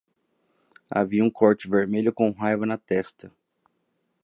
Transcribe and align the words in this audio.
Havia 0.89 1.23
um 1.23 1.29
corte 1.29 1.69
vermelho 1.69 2.11
com 2.11 2.31
raiva 2.31 2.65
na 2.65 2.75
testa. 2.75 3.31